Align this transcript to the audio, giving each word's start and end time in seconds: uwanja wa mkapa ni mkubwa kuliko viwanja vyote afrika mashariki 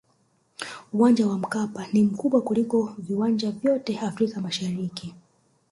uwanja 0.93 1.27
wa 1.27 1.37
mkapa 1.37 1.87
ni 1.93 2.03
mkubwa 2.03 2.41
kuliko 2.41 2.95
viwanja 2.97 3.51
vyote 3.51 3.99
afrika 3.99 4.41
mashariki 4.41 5.13